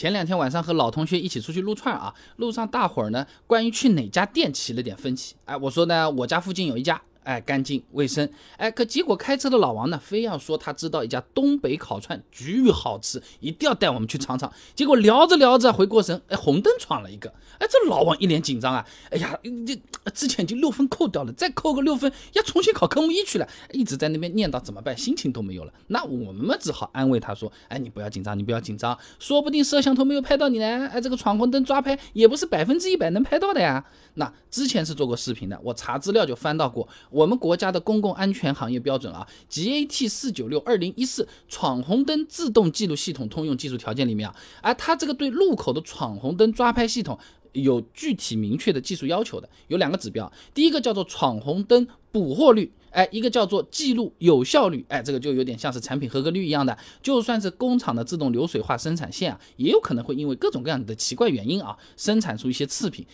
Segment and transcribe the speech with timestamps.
[0.00, 5.36] 前两天晚上和老同学一起出去撸串啊，路上大伙儿呢关于去哪家店起了点分歧。
[5.44, 6.98] 哎，我说呢，我家附近有一家。
[7.22, 14.50] 哎，干净卫生，哎，可结果开车的老王呢，非要说他知道一家东北烤串巨好吃，一定要带我们去尝尝。
[14.74, 25.72] 结果聊着聊着回过神，哎，红灯闯了一个，哎，这老王一脸紧张啊，哎呀，这之前就六分扣掉了，再扣个六分，要重新考科目一去了，一直在那边念叨怎么办，心情都没有了。
[25.88, 33.84] 那我们只好安慰他说，哎，你不要紧张，你不要紧张，说不定摄像头没有拍到你呢，哎，这个闯红灯抓拍也不是百分之一百能拍到的呀。
[34.14, 36.88] 那之前是做过视频的，我查资料就翻到过。
[37.10, 47.18] 我们国家的公共安全行业标准啊，GAT 四九六二零一四闯红灯自动记录系统通用技术条件里面啊，而它这个对路口的闯红灯抓拍系统
[47.52, 63.04] 有具体明确的技术要求的，有两个指标，第一个叫做闯红灯捕获率，哎，一个叫做记录有效率，哎，这个就有点像是产品合格率一样的，就算是工厂的自动流水化生产线啊，也有可能会因为各种各样的奇怪原因啊，生产出一些次品。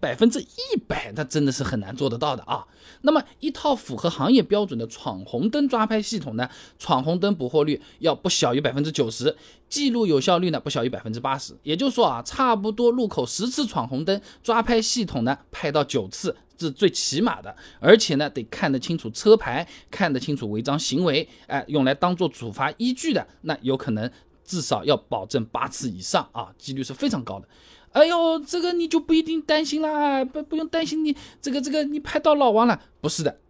[0.00, 2.66] 百分之一百，那真的是很难做得到的啊。
[3.02, 6.48] 那么一套符合行业标准的闯红灯抓拍系统呢，
[6.78, 9.36] 闯红灯捕获率要不小于百分之九十，
[9.68, 11.54] 记录有效率呢不小于百分之八十。
[11.62, 24.10] 也就是说啊，差不多路口十次闯红灯抓拍系统呢拍到九次是最起码的，而且呢得看得清楚车牌，看得清楚违章行为，哎，用来当做处罚依据的，那有可能
[24.44, 27.48] 至少要保证八次以上啊，几率是非常高的。
[27.92, 33.40] 哎呦，这个你就不一定担心啦，不不用担心你这个这个你拍到老王了，不是的，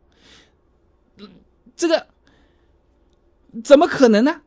[1.76, 2.06] 这个
[3.62, 4.42] 怎么可能呢？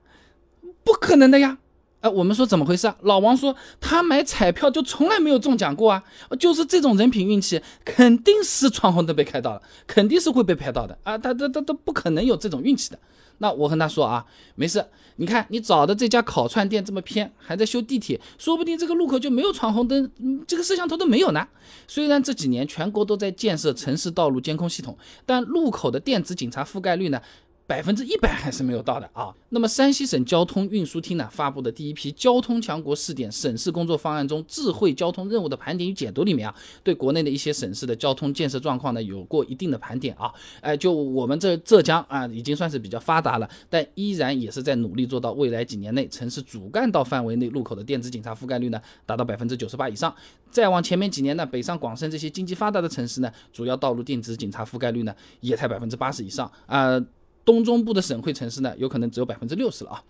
[0.83, 1.59] 不可能的呀！
[2.03, 2.93] 哎，我们说怎么回事啊？
[3.03, 6.03] 老王说他买彩票就从来没有中奖过啊，
[6.37, 12.99] 就是这种人品运气，肯定是闯红灯被开到了，肯定是会被拍到的啊，他他他他不可能有这种运气的。
[13.37, 20.11] 那我跟他说啊，没事，你看你找的这家烤串店这么偏，还在修地铁，说不定这个路口就没有闯红灯，
[20.45, 21.47] 这个摄像头都没有呢。
[21.87, 27.21] 虽然这几年全国都在建设城市道路监控系统，但路口的电子警察覆盖率呢？
[27.65, 29.33] 百分之一百还是没有到的啊。
[29.49, 36.53] 那么山西省交通运输厅呢发布的第一批交通强国试点省市工作方案中，智慧交通任务的盘点与解读里面啊，
[36.83, 40.31] 对国内的一些省市的交通建设状况呢有过一定的盘点啊。
[40.61, 50.13] 哎，就我们这浙江啊，已经算是比较发达了，但依然也是在努力做到未来几年内城市主干道范围内路口的电子警察覆盖率呢达到百分之九十八以上。
[50.51, 57.03] 再往前面几年呢，北上广深这些经济发达的城市呢，主要道路电子警察覆盖率呢也才百分之八十以上啊。
[57.45, 60.03] 东中部的省会城市呢，有可能只有百分之六十了啊。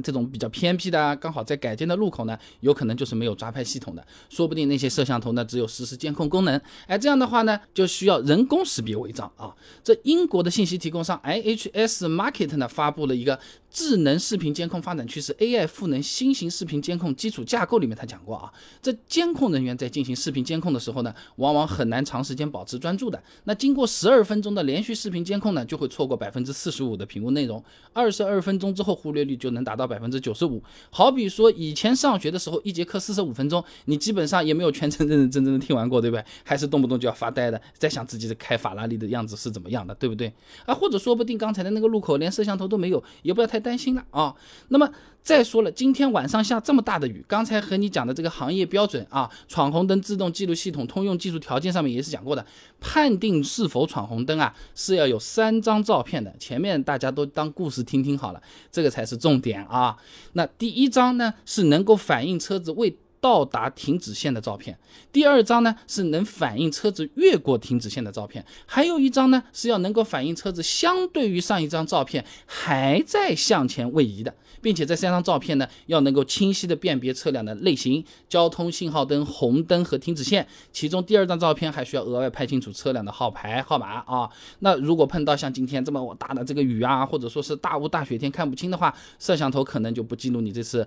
[0.00, 6.60] 这种比较偏僻的，刚好在改建的路口呢，有可能就是没有抓拍系统的，说不定那些摄像头呢只有实时监控功能。
[6.86, 9.52] 哎，这样的话呢，就需要人工识别违章啊。
[9.82, 13.36] 这英国的信息提供商 IHS Market 呢发布了一个
[13.70, 23.20] 智能视频监控发展趋势 AI 赋能新型视频监控基础架构里面，他讲过啊，这监控人员在进行视频监控的时候呢，往往很难长时间保持专注的。
[23.44, 27.60] 那经过十二分钟的连续视频监控呢，就会错过百分之四十五的屏幕内容，
[27.92, 29.88] 二十二分钟之后忽略率就能达到。
[29.88, 36.22] 百分之九十五，好比说以前上学的时候，一节课四十五分钟，你基本上也没有全程认认真真的听完过，对不对？
[36.44, 40.30] 还是动不动就要发呆的，在想自己的开法拉利的样子是怎么样的，对不对？
[40.66, 44.34] 啊，或者说不定刚才的那个路口连摄像头都没有，也不要太担心了啊。
[44.68, 44.90] 那么
[45.22, 52.46] 再说了，今天晚上下这么大的雨，刚才和你讲的这个行业标准啊，闯红灯自动记录系统通用技术条件上面也是讲过的，
[52.80, 56.34] 判定是否闯红灯啊，是要有三张照片的。
[56.38, 58.42] 前面大家都当故事听听好了，
[58.72, 59.78] 这个才是重点啊。
[59.78, 59.96] 啊，
[60.32, 64.78] 那第一张呢是能够反映车子未到达停止线的照片，
[65.12, 80.46] 第二张呢是能反映车子越过停止线的照片，还有一张呢是要能够反映车子相对于上一张照片还在向前位移的，并且这三张照片呢要能够清晰的辨别车辆的类型、交通信号灯、红灯和停止线。
[80.72, 84.30] 其中第二张照片还需要额外拍清楚车辆的号牌号码啊。
[84.60, 90.86] 那如果碰到像今天这么大的这个雨啊，或者说是大雾大雪天看不清的话，摄像头可能就不记录你这次。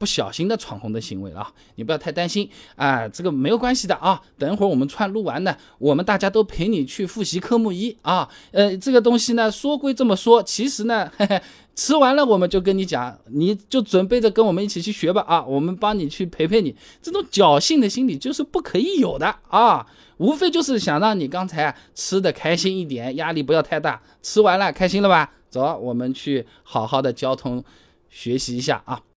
[0.00, 4.18] 不小心的闯红灯行为了啊，你不要太担心啊，这个没有关系的啊。
[4.38, 8.26] 等会儿我们串录完呢，我们大家都陪你去复习科目一啊。
[8.52, 11.42] 呃，这个东西呢，说归这么说，其实呢，嘿嘿，
[11.76, 16.74] 吃完了我们就跟你讲，你就准备着跟我们一起去学吧啊，我们帮你去陪陪你。
[17.02, 19.86] 这种侥幸的心理就是不可以有的啊，
[20.16, 24.00] 无非就是想让你刚才吃的开心一点，压力不要太大。
[24.22, 25.30] 吃完了开心了吧？
[25.50, 27.62] 走，我们去好好的交通
[28.08, 29.02] 学习一下啊。